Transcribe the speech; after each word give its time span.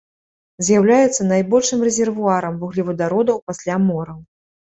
З'яўляецца 0.67 1.25
найбольшым 1.31 1.83
рэзервуарам 1.89 2.57
вуглевадародаў 2.63 3.37
пасля 3.51 3.75
мораў. 3.87 4.19